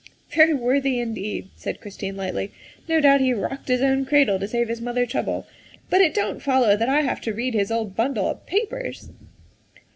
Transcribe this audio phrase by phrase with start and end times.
[0.35, 2.51] '''Very worthy, indeed," returned Christine lightly."
[2.89, 5.45] No doubt he rocked his own cradle to save his mother trouble.
[5.91, 9.09] But it don't follow that I have to read his old bundle of papers."